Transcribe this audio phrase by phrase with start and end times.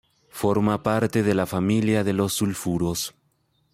[0.29, 3.13] Forma parte de la familia de los sulfuros.